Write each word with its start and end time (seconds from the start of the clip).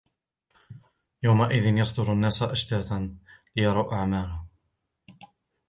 يومئذ 1.23 1.77
يصدر 1.77 2.13
الناس 2.13 2.43
أشتاتا 2.43 3.17
ليروا 3.55 3.93
أعمالهم 3.93 4.47